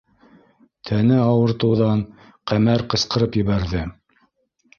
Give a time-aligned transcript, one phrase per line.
[0.89, 2.01] Тәне ауыртыуҙан
[2.53, 3.85] Ҡәмәр ҡысҡырып ебәрҙе: